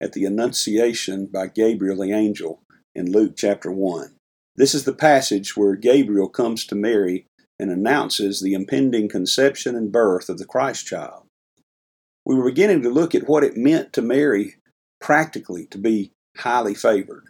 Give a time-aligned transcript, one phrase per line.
[0.00, 2.62] at the Annunciation by Gabriel the angel
[2.94, 4.14] in Luke chapter 1.
[4.56, 7.26] This is the passage where Gabriel comes to Mary
[7.58, 11.24] and announces the impending conception and birth of the Christ child.
[12.24, 14.56] We were beginning to look at what it meant to Mary
[15.00, 17.24] practically to be highly favored.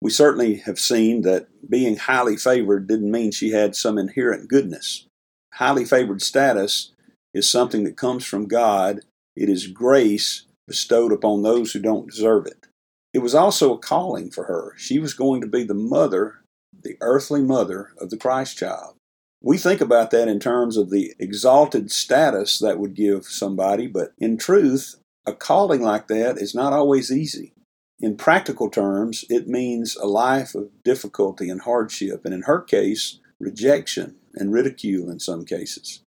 [0.00, 5.06] We certainly have seen that being highly favored didn't mean she had some inherent goodness.
[5.54, 6.92] Highly favored status
[7.34, 9.00] is something that comes from God.
[9.36, 12.68] It is grace bestowed upon those who don't deserve it.
[13.12, 14.72] It was also a calling for her.
[14.76, 16.44] She was going to be the mother,
[16.84, 18.94] the earthly mother of the Christ child.
[19.42, 24.12] We think about that in terms of the exalted status that would give somebody, but
[24.16, 24.94] in truth,
[25.26, 27.52] a calling like that is not always easy.
[27.98, 33.18] In practical terms, it means a life of difficulty and hardship, and in her case,
[33.40, 36.04] rejection and ridicule in some cases.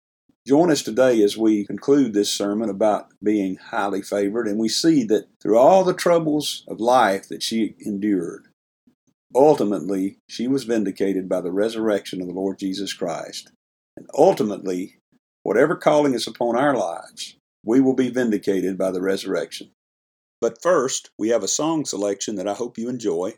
[0.47, 5.03] Join us today as we conclude this sermon about being highly favored, and we see
[5.03, 8.47] that through all the troubles of life that she endured,
[9.35, 13.51] ultimately she was vindicated by the resurrection of the Lord Jesus Christ.
[13.97, 14.99] And ultimately,
[15.43, 19.73] whatever calling is upon our lives, we will be vindicated by the resurrection.
[20.41, 23.35] But first, we have a song selection that I hope you enjoy.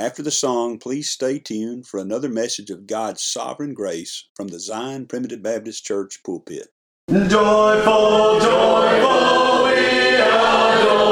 [0.00, 4.60] After the song, please stay tuned for another message of God's sovereign grace from the
[4.60, 6.68] Zion Primitive Baptist Church pulpit.
[7.10, 9.74] Joyful, joyful, we
[10.14, 11.07] adore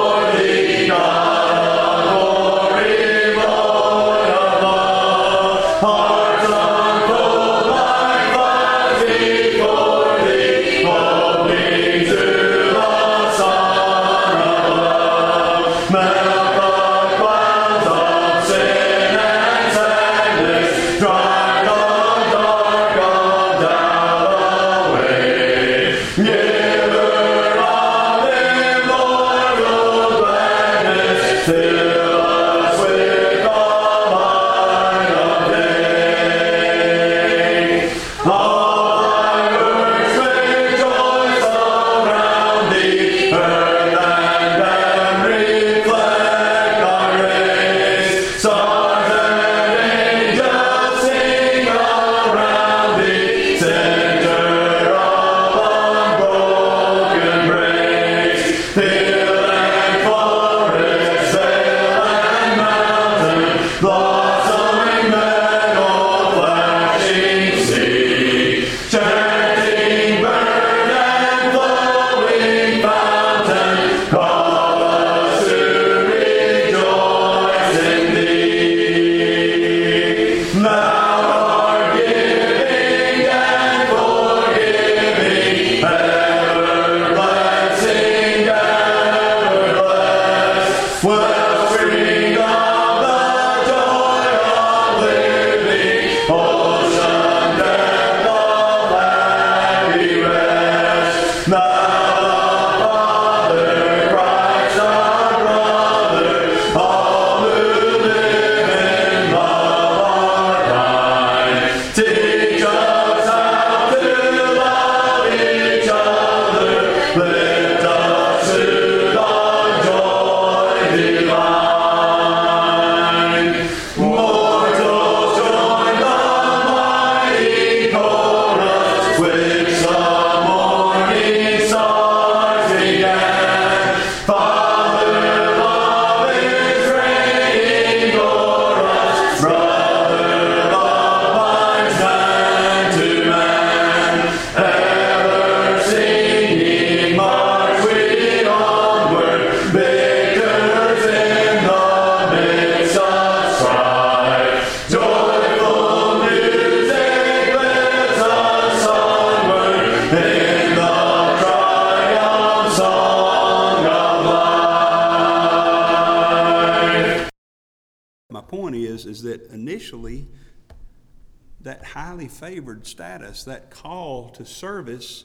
[171.60, 175.24] that highly favored status, that call to service,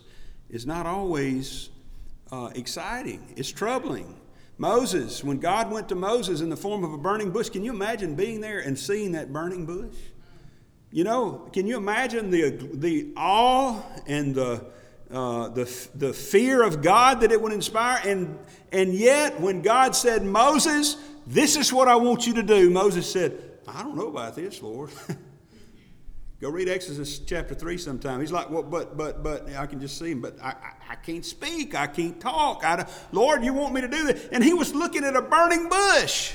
[0.49, 1.69] is not always
[2.31, 3.33] uh, exciting.
[3.35, 4.19] It's troubling.
[4.57, 7.71] Moses, when God went to Moses in the form of a burning bush, can you
[7.71, 9.95] imagine being there and seeing that burning bush?
[10.91, 14.65] You know, can you imagine the, the awe and the,
[15.09, 18.01] uh, the, the fear of God that it would inspire?
[18.05, 18.37] And,
[18.71, 23.09] and yet, when God said, Moses, this is what I want you to do, Moses
[23.11, 24.91] said, I don't know about this, Lord.
[26.41, 28.19] Go read Exodus chapter 3 sometime.
[28.19, 30.95] He's like, well, but, but, but, I can just see him, but I, I, I
[30.95, 31.75] can't speak.
[31.75, 32.63] I can't talk.
[32.63, 34.29] I, Lord, you want me to do that?
[34.31, 36.33] And he was looking at a burning bush.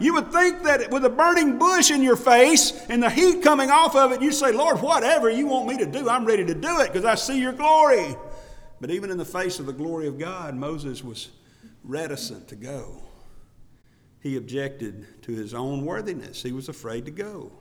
[0.00, 3.70] You would think that with a burning bush in your face and the heat coming
[3.70, 6.54] off of it, you'd say, Lord, whatever you want me to do, I'm ready to
[6.54, 8.16] do it because I see your glory.
[8.80, 11.28] But even in the face of the glory of God, Moses was
[11.84, 13.02] reticent to go.
[14.22, 17.52] He objected to his own worthiness, he was afraid to go.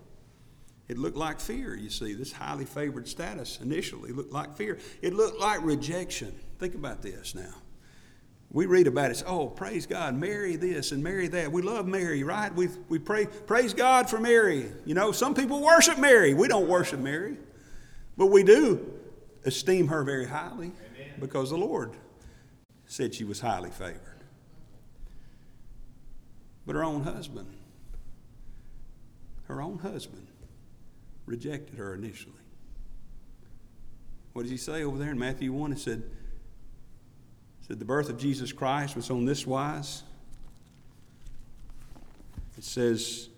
[0.87, 2.13] It looked like fear, you see.
[2.13, 4.77] This highly favored status initially looked like fear.
[5.01, 6.37] It looked like rejection.
[6.59, 7.53] Think about this now.
[8.51, 9.23] We read about it.
[9.25, 11.49] Oh, praise God, Mary this and Mary that.
[11.49, 12.53] We love Mary, right?
[12.53, 14.69] We, we pray, praise God for Mary.
[14.85, 16.33] You know, some people worship Mary.
[16.33, 17.37] We don't worship Mary.
[18.17, 18.85] But we do
[19.45, 21.13] esteem her very highly Amen.
[21.19, 21.95] because the Lord
[22.85, 24.20] said she was highly favored.
[26.65, 27.47] But her own husband,
[29.45, 30.27] her own husband,
[31.25, 32.33] rejected her initially.
[34.33, 35.73] What does he say over there in Matthew 1?
[35.73, 36.03] It said,
[37.67, 40.03] said the birth of Jesus Christ was on this wise.
[42.57, 43.29] It says,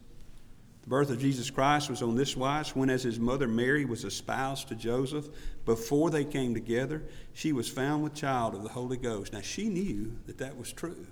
[0.84, 4.04] the birth of Jesus Christ was on this wise when, as his mother Mary was
[4.04, 5.30] espoused to Joseph,
[5.66, 7.04] before they came together,
[7.34, 9.32] she was found with child of the Holy Ghost.
[9.32, 11.08] Now, she knew that that was true.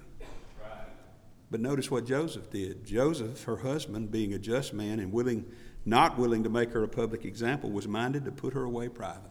[1.52, 2.86] But notice what Joseph did.
[2.86, 5.46] Joseph, her husband, being a just man and willing
[5.86, 9.28] not willing to make her a public example, was minded to put her away privately.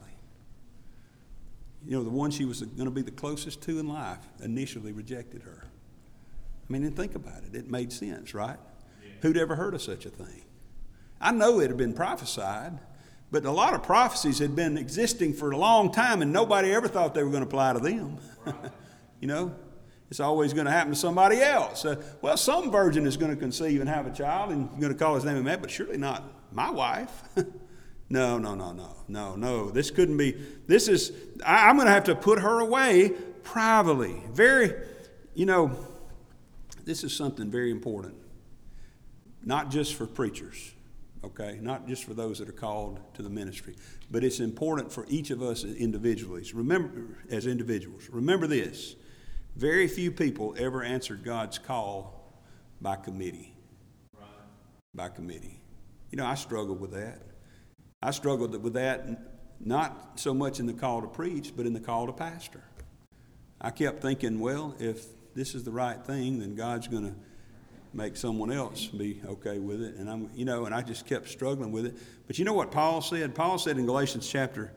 [1.87, 4.93] You know, the one she was going to be the closest to in life initially
[4.93, 5.65] rejected her.
[6.69, 7.55] I mean, and think about it.
[7.55, 8.59] It made sense, right?
[9.03, 9.11] Yeah.
[9.23, 10.45] Who'd ever heard of such a thing?
[11.21, 12.79] I know it had been prophesied,
[13.31, 16.89] but a lot of prophecies had been existing for a long time, and nobody ever
[16.89, 18.19] thought they were going to apply to them.
[18.45, 18.55] Right.
[19.21, 19.55] you know,
[20.11, 21.85] it's always going to happen to somebody else.
[21.85, 24.93] Uh, well, some virgin is going to conceive and have a child, and you're going
[24.93, 27.23] to call his name Amen, but surely not my wife.
[28.11, 29.71] no, no, no, no, no, no.
[29.71, 30.33] This couldn't be.
[30.67, 31.13] This is,
[31.47, 33.11] I, I'm going to have to put her away
[33.45, 34.21] privately.
[34.33, 34.75] Very,
[35.35, 35.77] you know,
[36.85, 38.17] this is something very important.
[39.45, 40.73] Not just for preachers,
[41.23, 41.59] okay?
[41.63, 43.77] Not just for those that are called to the ministry,
[44.11, 46.45] but it's important for each of us individually.
[46.53, 48.97] Remember, as individuals, remember this
[49.57, 52.35] very few people ever answered God's call
[52.81, 53.55] by committee.
[54.19, 54.27] Right.
[54.95, 55.61] By committee.
[56.11, 57.23] You know, I struggled with that.
[58.03, 59.07] I struggled with that
[59.61, 62.63] not so much in the call to preach, but in the call to pastor.
[63.61, 65.05] I kept thinking, well, if
[65.35, 67.15] this is the right thing, then God's going to
[67.93, 69.97] make someone else be okay with it.
[69.97, 71.97] And I'm, you know, and I just kept struggling with it.
[72.27, 73.35] But you know what Paul said?
[73.35, 74.73] Paul said in Galatians chapter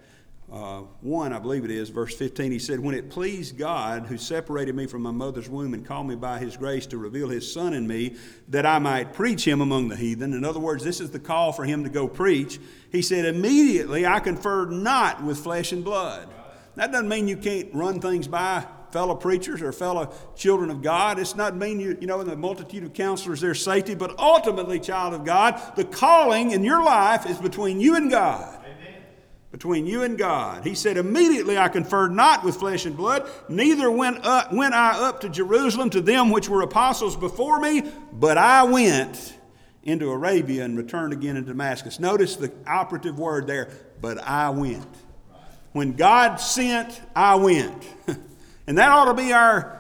[0.51, 4.17] uh, 1, I believe it is, verse 15, he said, When it pleased God, who
[4.17, 7.51] separated me from my mother's womb and called me by his grace to reveal his
[7.51, 8.17] Son in me,
[8.49, 10.33] that I might preach him among the heathen.
[10.33, 12.59] In other words, this is the call for him to go preach.
[12.91, 16.29] He said, Immediately I conferred not with flesh and blood.
[16.75, 21.17] That doesn't mean you can't run things by fellow preachers or fellow children of God.
[21.17, 24.79] It's not mean you, you know, in the multitude of counselors there's safety, but ultimately,
[24.79, 28.59] child of God, the calling in your life is between you and God
[29.53, 30.65] between you and God.
[30.65, 34.99] He said, Immediately I conferred not with flesh and blood, neither went, up, went I
[34.99, 39.37] up to Jerusalem to them which were apostles before me, but I went
[39.83, 41.99] into Arabia and returned again into Damascus.
[41.99, 43.69] Notice the operative word there,
[44.01, 44.87] but I went.
[45.71, 47.87] When God sent, I went.
[48.65, 49.79] and that ought to be our,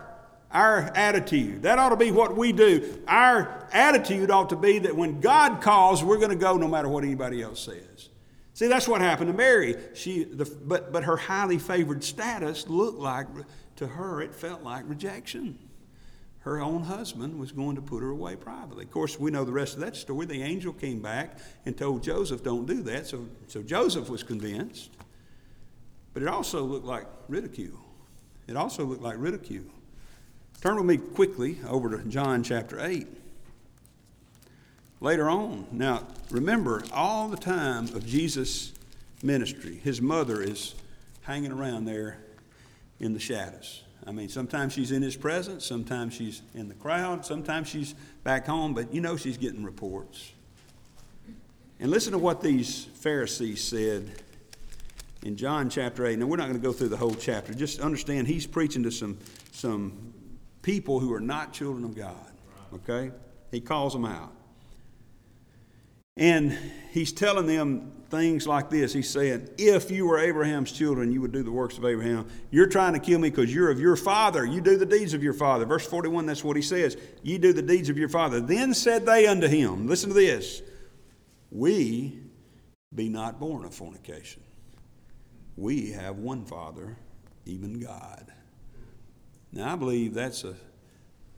[0.51, 1.63] our attitude.
[1.63, 3.01] That ought to be what we do.
[3.07, 6.87] Our attitude ought to be that when God calls, we're going to go no matter
[6.87, 7.92] what anybody else says.
[8.53, 9.75] See, that's what happened to Mary.
[9.95, 13.27] She, the, but, but her highly favored status looked like,
[13.77, 15.57] to her, it felt like rejection.
[16.41, 18.83] Her own husband was going to put her away privately.
[18.83, 20.25] Of course, we know the rest of that story.
[20.25, 23.07] The angel came back and told Joseph, don't do that.
[23.07, 24.91] So, so Joseph was convinced.
[26.13, 27.79] But it also looked like ridicule.
[28.47, 29.65] It also looked like ridicule.
[30.61, 33.07] Turn with me quickly over to John chapter 8
[35.03, 35.67] later on.
[35.71, 38.71] Now, remember, all the time of Jesus'
[39.21, 40.73] ministry, his mother is
[41.21, 42.17] hanging around there
[42.99, 43.83] in the shadows.
[44.07, 47.93] I mean, sometimes she's in his presence, sometimes she's in the crowd, sometimes she's
[48.23, 50.31] back home, but you know she's getting reports.
[51.79, 54.09] And listen to what these Pharisees said
[55.21, 56.17] in John chapter 8.
[56.19, 57.53] Now, we're not going to go through the whole chapter.
[57.53, 59.17] Just understand he's preaching to some,
[59.51, 60.13] some
[60.61, 62.31] people who are not children of God.
[62.73, 63.11] Okay?
[63.51, 64.33] He calls them out.
[66.15, 66.55] And
[66.91, 68.93] he's telling them things like this.
[68.93, 72.27] He's saying, If you were Abraham's children, you would do the works of Abraham.
[72.51, 74.45] You're trying to kill me because you're of your father.
[74.45, 75.65] You do the deeds of your father.
[75.65, 76.97] Verse 41, that's what he says.
[77.23, 78.39] You do the deeds of your father.
[78.39, 80.61] Then said they unto him, Listen to this.
[81.49, 82.19] We
[82.93, 84.43] be not born of fornication.
[85.55, 86.97] We have one Father,
[87.45, 88.31] even God.
[89.51, 90.55] Now, I believe that's a,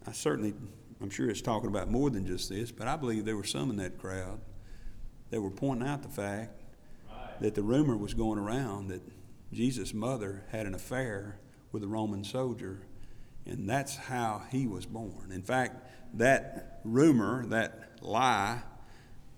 [0.08, 0.53] I certainly,
[1.01, 3.70] I'm sure it's talking about more than just this, but I believe there were some
[3.70, 4.39] in that crowd
[5.29, 6.62] that were pointing out the fact
[7.39, 9.01] that the rumor was going around that
[9.51, 11.39] Jesus' mother had an affair
[11.72, 12.82] with a Roman soldier,
[13.46, 15.32] and that's how he was born.
[15.32, 18.63] In fact, that rumor, that lie,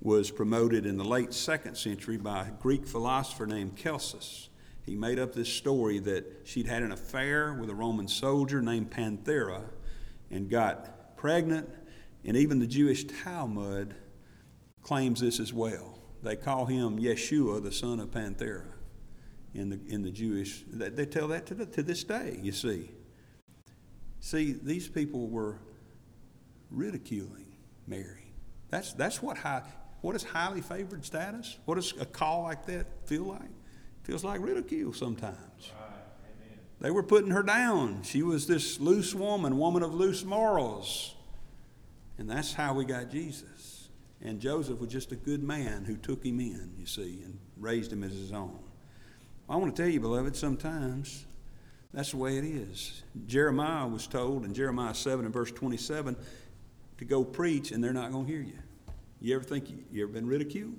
[0.02, 4.50] was promoted in the late second century by a Greek philosopher named Celsus.
[4.86, 8.92] He made up this story that she'd had an affair with a Roman soldier named
[8.92, 9.64] Panthera
[10.30, 11.70] and got pregnant,
[12.24, 13.96] and even the Jewish Talmud
[14.88, 16.00] claims this as well.
[16.24, 18.64] They call him Yeshua, the son of Panthera,
[19.54, 20.64] in the, in the Jewish.
[20.72, 22.90] They tell that to, the, to this day, you see.
[24.22, 25.60] See, these people were
[26.72, 28.34] ridiculing Mary.
[28.70, 29.64] That's, that's what, high,
[30.02, 31.58] what is highly favored status?
[31.66, 33.42] What does a call like that feel like?
[33.42, 35.72] It feels like ridicule sometimes.
[36.80, 38.04] They were putting her down.
[38.04, 41.14] She was this loose woman, woman of loose morals.
[42.18, 43.57] And that's how we got Jesus.
[44.22, 47.94] And Joseph was just a good man who took him in, you see, and raised
[47.94, 48.60] him as his own.
[49.50, 51.26] I want to tell you, beloved, sometimes
[51.94, 53.04] that's the way it is.
[53.28, 56.16] Jeremiah was told in Jeremiah 7 and verse 27
[56.98, 58.58] to go preach, and they're not going to hear you.
[59.22, 60.76] You ever think you, you ever been ridiculed?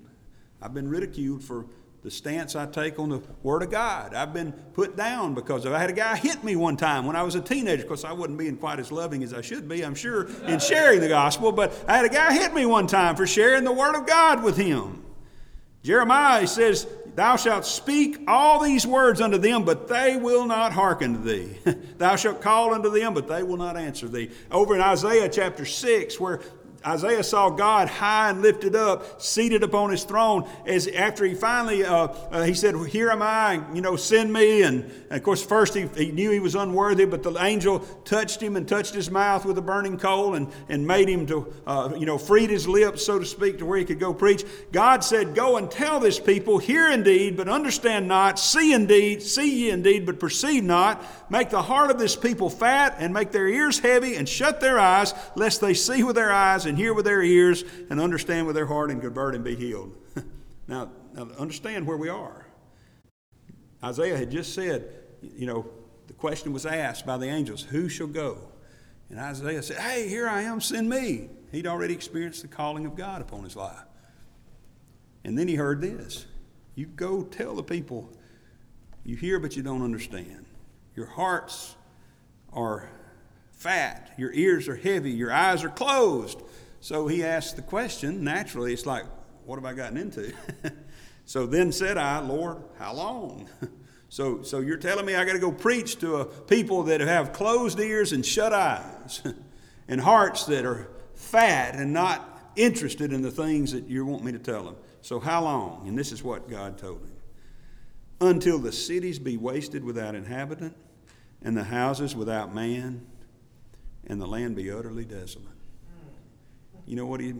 [0.60, 1.66] I've been ridiculed for
[2.02, 4.14] the stance I take on the Word of God.
[4.14, 7.22] I've been put down because I had a guy hit me one time when I
[7.22, 7.82] was a teenager.
[7.82, 10.60] Of course, I wasn't being quite as loving as I should be, I'm sure, in
[10.60, 13.72] sharing the gospel, but I had a guy hit me one time for sharing the
[13.72, 15.04] Word of God with him.
[15.82, 21.14] Jeremiah says, Thou shalt speak all these words unto them, but they will not hearken
[21.14, 21.58] to thee.
[21.98, 24.30] Thou shalt call unto them, but they will not answer thee.
[24.52, 26.40] Over in Isaiah chapter 6, where
[26.86, 30.48] Isaiah saw God high and lifted up, seated upon his throne.
[30.64, 34.62] As after he finally, uh, uh, he said, "Here am I, you know, send me."
[34.62, 38.40] And, and of course, first he, he, knew he was unworthy, but the angel touched
[38.40, 41.94] him and touched his mouth with a burning coal and, and made him to, uh,
[41.98, 44.44] you know, freed his lips, so to speak, to where he could go preach.
[44.70, 49.64] God said, "Go and tell this people, hear indeed, but understand not; see indeed, see
[49.64, 51.04] ye indeed, but perceive not.
[51.28, 54.78] Make the heart of this people fat, and make their ears heavy, and shut their
[54.78, 58.54] eyes, lest they see with their eyes." And hear with their ears and understand with
[58.54, 59.96] their heart and convert and be healed.
[60.68, 62.46] now, now, understand where we are.
[63.82, 64.88] Isaiah had just said,
[65.22, 65.66] you know,
[66.06, 68.38] the question was asked by the angels, Who shall go?
[69.10, 71.28] And Isaiah said, Hey, here I am, send me.
[71.50, 73.84] He'd already experienced the calling of God upon his life.
[75.24, 76.26] And then he heard this
[76.74, 78.10] You go tell the people,
[79.04, 80.46] you hear, but you don't understand.
[80.94, 81.76] Your hearts
[82.52, 82.90] are
[83.52, 86.42] fat, your ears are heavy, your eyes are closed.
[86.80, 89.04] So he asked the question, naturally, it's like,
[89.44, 90.32] what have I gotten into?
[91.24, 93.48] so then said I, Lord, how long?
[94.08, 97.32] so, so you're telling me I got to go preach to a people that have
[97.32, 99.22] closed ears and shut eyes
[99.88, 104.32] and hearts that are fat and not interested in the things that you want me
[104.32, 104.76] to tell them.
[105.02, 105.88] So how long?
[105.88, 107.12] And this is what God told him.
[108.20, 110.76] Until the cities be wasted without inhabitant,
[111.42, 113.06] and the houses without man,
[114.06, 115.57] and the land be utterly desolate.
[116.88, 117.34] You know what he,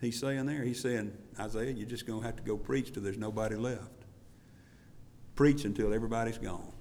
[0.00, 0.62] he's saying there?
[0.62, 3.90] He's saying, Isaiah, you're just going to have to go preach till there's nobody left.
[5.34, 6.72] Preach until everybody's gone.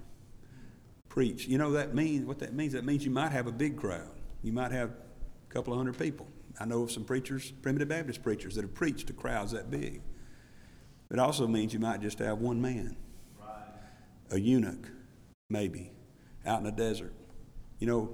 [1.10, 1.48] Preach.
[1.48, 2.74] You know that means what that means?
[2.74, 4.12] That means you might have a big crowd.
[4.44, 6.28] You might have a couple of hundred people.
[6.60, 10.02] I know of some preachers, primitive Baptist preachers, that have preached to crowds that big.
[11.10, 12.96] It also means you might just have one man,
[13.40, 13.66] right.
[14.30, 14.88] a eunuch,
[15.50, 15.92] maybe,
[16.46, 17.14] out in the desert.
[17.80, 18.14] You know,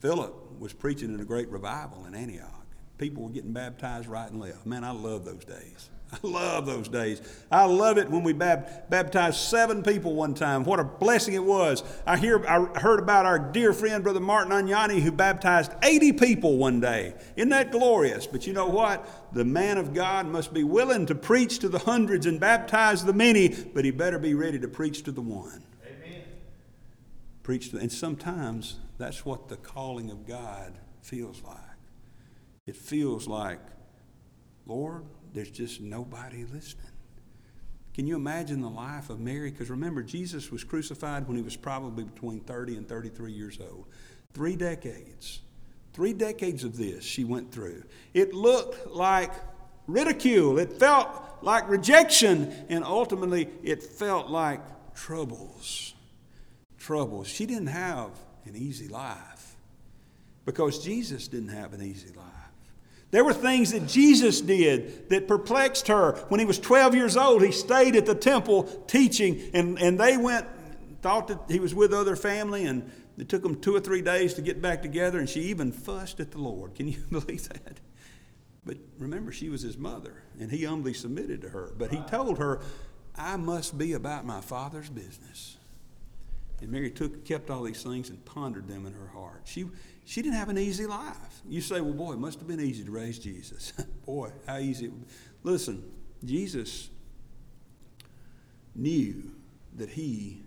[0.00, 2.63] Philip was preaching in a great revival in Antioch
[2.98, 4.66] people were getting baptized right and left.
[4.66, 5.90] Man, I love those days.
[6.12, 7.20] I love those days.
[7.50, 10.64] I love it when we bab- baptized seven people one time.
[10.64, 11.82] What a blessing it was.
[12.06, 16.56] I hear I heard about our dear friend Brother Martin Agnani who baptized 80 people
[16.56, 17.14] one day.
[17.36, 18.26] Isn't that glorious?
[18.26, 19.32] But you know what?
[19.32, 23.12] The man of God must be willing to preach to the hundreds and baptize the
[23.12, 25.64] many, but he better be ready to preach to the one.
[25.84, 26.22] Amen.
[27.42, 31.63] preach to, and sometimes that's what the calling of God feels like.
[32.66, 33.60] It feels like,
[34.66, 36.86] Lord, there's just nobody listening.
[37.92, 39.50] Can you imagine the life of Mary?
[39.50, 43.86] Because remember, Jesus was crucified when he was probably between 30 and 33 years old.
[44.32, 45.42] Three decades.
[45.92, 47.84] Three decades of this she went through.
[48.12, 49.32] It looked like
[49.86, 51.08] ridicule, it felt
[51.40, 54.60] like rejection, and ultimately it felt like
[54.94, 55.94] troubles.
[56.78, 57.28] Troubles.
[57.28, 58.10] She didn't have
[58.44, 59.56] an easy life
[60.44, 62.33] because Jesus didn't have an easy life.
[63.14, 66.16] There were things that Jesus did that perplexed her.
[66.30, 70.16] When he was 12 years old, he stayed at the temple teaching, and, and they
[70.16, 70.48] went,
[71.00, 74.34] thought that he was with other family, and it took them two or three days
[74.34, 76.74] to get back together, and she even fussed at the Lord.
[76.74, 77.78] Can you believe that?
[78.66, 81.72] But remember, she was his mother, and he humbly submitted to her.
[81.78, 82.62] But he told her,
[83.14, 85.56] I must be about my father's business.
[86.60, 89.42] And Mary took, kept all these things and pondered them in her heart.
[89.44, 89.66] She,
[90.04, 91.42] she didn't have an easy life.
[91.48, 93.72] You say, well, boy, it must have been easy to raise Jesus.
[94.06, 94.92] boy, how easy.
[95.42, 95.82] Listen,
[96.24, 96.90] Jesus
[98.74, 99.30] knew
[99.76, 100.44] that he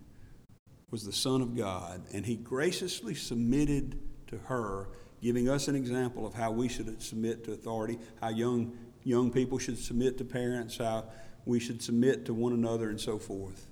[0.89, 4.89] was the Son of God, and he graciously submitted to her,
[5.21, 9.57] giving us an example of how we should submit to authority, how young, young people
[9.57, 11.05] should submit to parents, how
[11.45, 13.67] we should submit to one another, and so forth.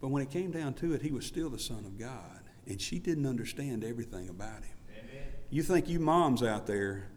[0.00, 2.80] But when it came down to it, he was still the Son of God, and
[2.80, 4.76] she didn't understand everything about him.
[4.90, 5.26] Amen.
[5.50, 7.08] You think you moms out there,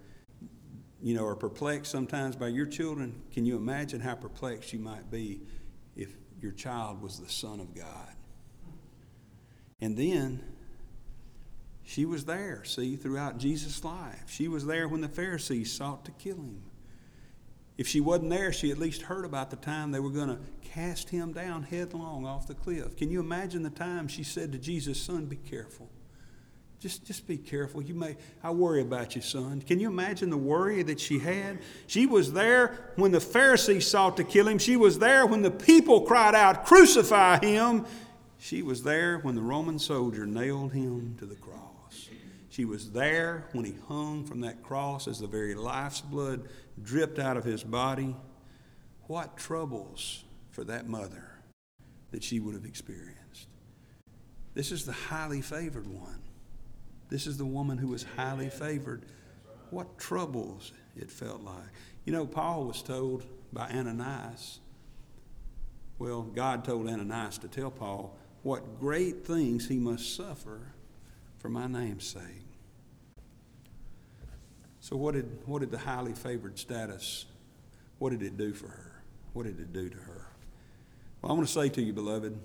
[1.01, 3.21] you know, are perplexed sometimes by your children?
[3.31, 5.41] Can you imagine how perplexed you might be
[5.95, 6.09] if
[6.41, 8.13] your child was the Son of God?
[9.81, 10.43] And then
[11.83, 14.23] she was there, see, throughout Jesus' life.
[14.27, 16.63] She was there when the Pharisees sought to kill him.
[17.77, 20.37] If she wasn't there, she at least heard about the time they were going to
[20.63, 22.95] cast him down headlong off the cliff.
[22.95, 25.89] Can you imagine the time she said to Jesus, Son, be careful?
[26.79, 27.81] Just, just be careful.
[27.81, 29.61] You may, I worry about you, son.
[29.61, 31.59] Can you imagine the worry that she had?
[31.87, 34.59] She was there when the Pharisees sought to kill him.
[34.59, 37.85] She was there when the people cried out, Crucify him.
[38.37, 41.64] She was there when the Roman soldier nailed him to the cross.
[42.55, 46.47] She was there when he hung from that cross as the very life's blood
[46.81, 48.15] dripped out of his body.
[49.07, 51.31] What troubles for that mother
[52.11, 53.49] that she would have experienced.
[54.53, 56.21] This is the highly favored one.
[57.09, 59.05] This is the woman who was highly favored.
[59.69, 61.73] What troubles it felt like.
[62.05, 64.61] You know, Paul was told by Ananias,
[65.99, 70.71] well, God told Ananias to tell Paul, what great things he must suffer
[71.37, 72.44] for my name's sake.
[74.85, 77.25] So, what did, what did the highly favored status,
[77.97, 79.01] what did it do for her?
[79.33, 80.27] What did it do to her?
[81.23, 82.37] Well, I want to say to you, beloved,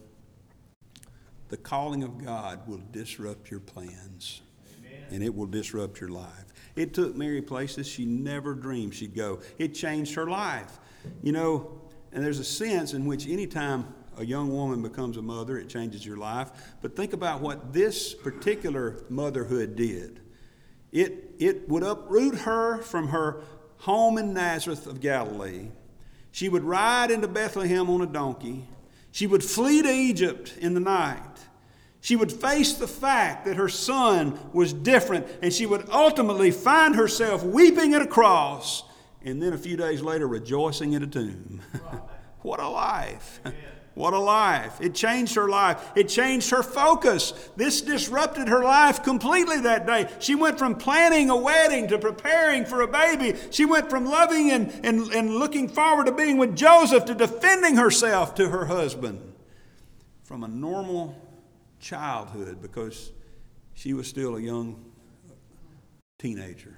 [1.51, 4.41] the calling of God will disrupt your plans,
[4.79, 5.05] Amen.
[5.11, 6.47] and it will disrupt your life.
[6.77, 9.41] It took Mary places she never dreamed she'd go.
[9.59, 10.79] It changed her life.
[11.23, 11.79] You know,
[12.11, 16.07] and there's a sense in which anytime a young woman becomes a mother, it changes
[16.07, 16.53] your life.
[16.81, 20.21] But think about what this particular motherhood did.
[20.93, 23.43] It, it would uproot her from her
[23.79, 25.69] home in Nazareth of Galilee.
[26.33, 28.67] She would ride into Bethlehem on a donkey.
[29.13, 31.21] She would flee to Egypt in the night.
[32.01, 36.95] She would face the fact that her son was different, and she would ultimately find
[36.95, 38.85] herself weeping at a cross,
[39.23, 41.61] and then a few days later rejoicing at a tomb.
[42.41, 43.41] what a life!
[43.95, 44.81] What a life.
[44.81, 45.93] It changed her life.
[45.97, 47.33] It changed her focus.
[47.57, 50.09] This disrupted her life completely that day.
[50.21, 53.39] She went from planning a wedding to preparing for a baby.
[53.51, 57.77] She went from loving and, and, and looking forward to being with Joseph to defending
[57.77, 59.21] herself to her husband.
[60.23, 61.21] From a normal
[61.81, 63.11] childhood, because
[63.75, 64.85] she was still a young
[66.21, 66.77] teenager,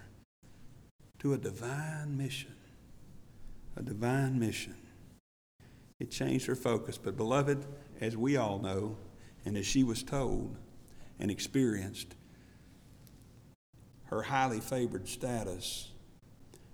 [1.18, 2.54] to a divine mission.
[3.76, 4.76] A divine mission.
[6.02, 6.98] It changed her focus.
[6.98, 7.64] But, beloved,
[8.00, 8.96] as we all know,
[9.44, 10.56] and as she was told
[11.20, 12.16] and experienced,
[14.06, 15.92] her highly favored status,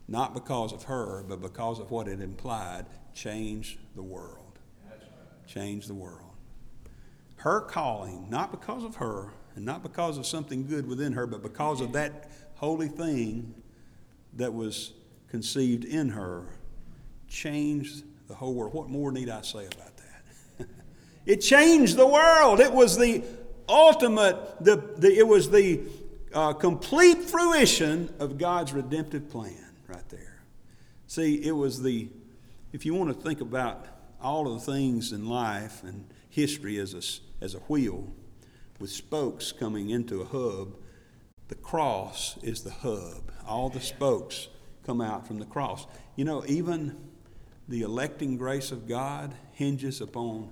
[0.08, 4.60] not because of her, but because of what it implied, changed the world.
[5.46, 6.32] Changed the world.
[7.36, 11.42] Her calling, not because of her, and not because of something good within her, but
[11.42, 13.54] because of that holy thing
[14.32, 14.94] that was
[15.28, 16.46] conceived in her,
[17.28, 18.72] changed the whole world.
[18.72, 20.68] What more need I say about that?
[21.26, 22.60] it changed the world.
[22.60, 23.24] It was the
[23.68, 25.80] ultimate, the, the, it was the
[26.32, 30.42] uh, complete fruition of God's redemptive plan right there.
[31.06, 32.08] See, it was the,
[32.72, 33.86] if you want to think about
[34.20, 38.12] all of the things in life and history as a, as a wheel,
[38.78, 40.76] with spokes coming into a hub.
[41.48, 43.32] The cross is the hub.
[43.46, 44.48] All the spokes
[44.84, 45.86] come out from the cross.
[46.16, 46.96] You know, even
[47.68, 50.50] the electing grace of God hinges upon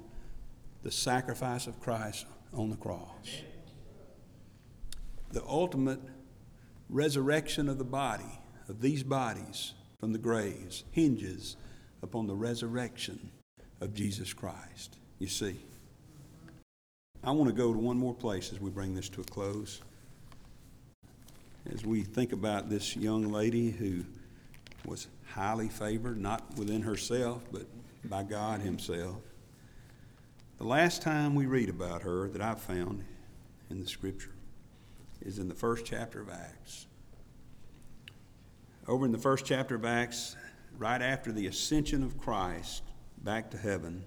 [0.82, 3.40] the sacrifice of Christ on the cross.
[5.32, 6.00] The ultimate
[6.90, 11.56] resurrection of the body, of these bodies from the graves, hinges
[12.02, 13.30] upon the resurrection
[13.80, 14.98] of Jesus Christ.
[15.18, 15.56] You see,
[17.24, 19.80] I want to go to one more place as we bring this to a close.
[21.72, 24.04] As we think about this young lady who
[24.84, 27.66] was highly favored, not within herself, but
[28.04, 29.22] by God Himself.
[30.58, 33.04] The last time we read about her that I've found
[33.70, 34.32] in the Scripture
[35.20, 36.86] is in the first chapter of Acts.
[38.88, 40.36] Over in the first chapter of Acts,
[40.78, 42.82] right after the ascension of Christ
[43.18, 44.04] back to heaven,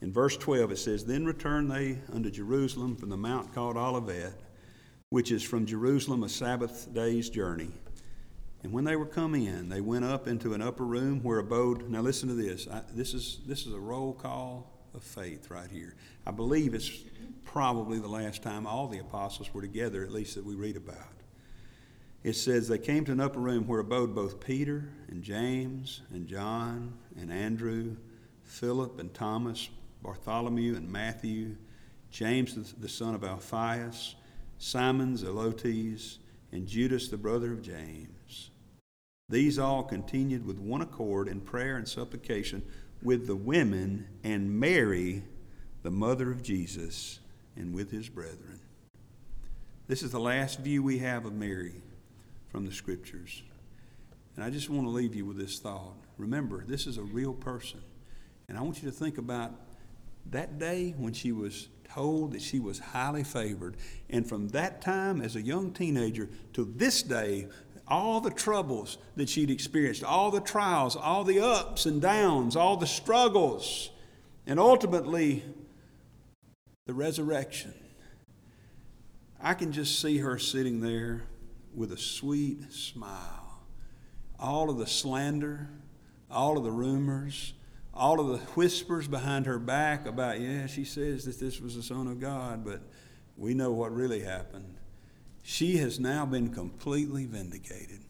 [0.00, 4.34] in verse 12 it says, Then returned they unto Jerusalem from the mount called Olivet,
[5.10, 7.70] which is from Jerusalem a Sabbath day's journey.
[8.66, 11.88] And when they were come in, they went up into an upper room where abode.
[11.88, 12.66] Now listen to this.
[12.66, 15.94] I, this is this is a roll call of faith right here.
[16.26, 16.90] I believe it's
[17.44, 20.98] probably the last time all the apostles were together, at least that we read about.
[22.24, 26.26] It says they came to an upper room where abode both Peter and James and
[26.26, 27.94] John and Andrew,
[28.42, 29.68] Philip and Thomas,
[30.02, 31.54] Bartholomew and Matthew,
[32.10, 34.16] James the son of Alphaeus,
[34.58, 36.18] Simon Zelotes,
[36.50, 38.50] and Judas the brother of James.
[39.28, 42.62] These all continued with one accord in prayer and supplication
[43.02, 45.24] with the women and Mary,
[45.82, 47.18] the mother of Jesus,
[47.56, 48.60] and with his brethren.
[49.88, 51.74] This is the last view we have of Mary
[52.48, 53.42] from the scriptures.
[54.36, 55.96] And I just want to leave you with this thought.
[56.18, 57.80] Remember, this is a real person.
[58.48, 59.52] And I want you to think about
[60.30, 63.76] that day when she was told that she was highly favored.
[64.10, 67.48] And from that time, as a young teenager, to this day,
[67.88, 72.76] all the troubles that she'd experienced, all the trials, all the ups and downs, all
[72.76, 73.90] the struggles,
[74.46, 75.44] and ultimately
[76.86, 77.74] the resurrection.
[79.40, 81.24] I can just see her sitting there
[81.74, 83.62] with a sweet smile.
[84.38, 85.68] All of the slander,
[86.30, 87.54] all of the rumors,
[87.94, 91.82] all of the whispers behind her back about, yeah, she says that this was the
[91.82, 92.80] Son of God, but
[93.36, 94.76] we know what really happened.
[95.48, 98.00] She has now been completely vindicated.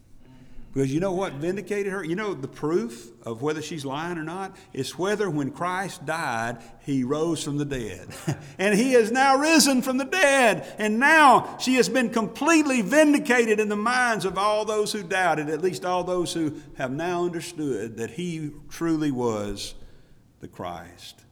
[0.73, 2.03] Because you know what vindicated her?
[2.03, 6.57] You know the proof of whether she's lying or not is whether when Christ died,
[6.87, 8.09] he rose from the dead.
[8.59, 10.67] and he has now risen from the dead.
[10.79, 15.51] And now she has been completely vindicated in the minds of all those who doubted,
[15.51, 19.75] at least all those who have now understood that he truly was
[20.41, 21.23] the Christ.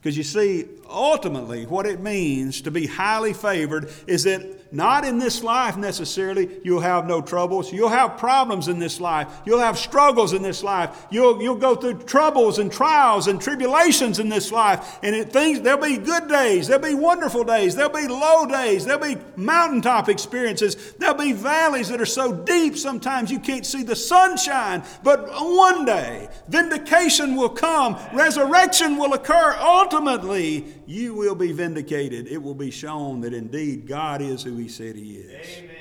[0.00, 5.18] Because you see, ultimately, what it means to be highly favored is that not in
[5.18, 7.72] this life necessarily, you'll have no troubles.
[7.72, 9.28] You'll have problems in this life.
[9.44, 11.06] You'll have struggles in this life.
[11.10, 14.98] You'll, you'll go through troubles and trials and tribulations in this life.
[15.02, 16.68] And it, things, there'll be good days.
[16.68, 17.74] There'll be wonderful days.
[17.74, 18.84] There'll be low days.
[18.84, 20.92] There'll be mountaintop experiences.
[20.98, 24.84] There'll be valleys that are so deep sometimes you can't see the sunshine.
[25.02, 27.96] But one day, vindication will come.
[28.12, 29.56] Resurrection will occur.
[29.60, 32.26] Ultimately, you will be vindicated.
[32.26, 35.58] It will be shown that indeed God is who He said He is.
[35.58, 35.76] Amen.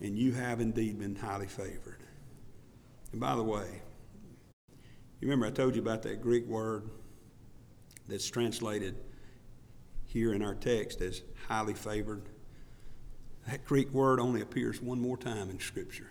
[0.00, 2.00] And you have indeed been highly favored.
[3.12, 3.82] And by the way,
[5.20, 6.90] you remember I told you about that Greek word
[8.08, 8.96] that's translated
[10.04, 12.28] here in our text as highly favored?
[13.46, 16.10] That Greek word only appears one more time in Scripture.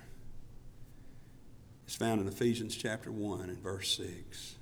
[1.86, 4.56] It's found in Ephesians chapter 1 and verse 6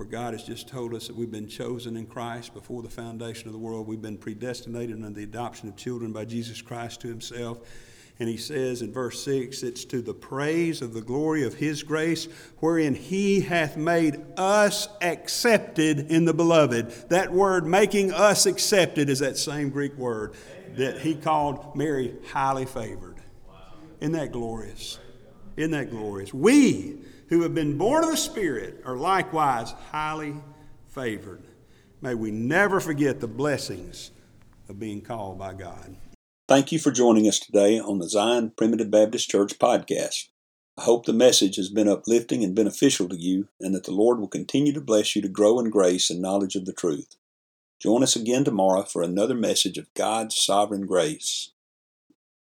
[0.00, 3.48] where God has just told us that we've been chosen in Christ before the foundation
[3.48, 3.86] of the world.
[3.86, 7.58] We've been predestinated unto the adoption of children by Jesus Christ to Himself.
[8.18, 11.82] And he says in verse 6 it's to the praise of the glory of his
[11.82, 12.28] grace,
[12.60, 17.10] wherein he hath made us accepted in the beloved.
[17.10, 20.32] That word, making us accepted, is that same Greek word
[20.76, 23.16] that he called Mary highly favored.
[24.00, 24.98] Isn't that glorious?
[25.58, 26.32] Isn't that glorious?
[26.32, 30.34] We who have been born of the Spirit are likewise highly
[30.88, 31.42] favored.
[32.02, 34.10] May we never forget the blessings
[34.68, 35.96] of being called by God.
[36.48, 40.26] Thank you for joining us today on the Zion Primitive Baptist Church podcast.
[40.76, 44.18] I hope the message has been uplifting and beneficial to you, and that the Lord
[44.18, 47.14] will continue to bless you to grow in grace and knowledge of the truth.
[47.80, 51.52] Join us again tomorrow for another message of God's sovereign grace.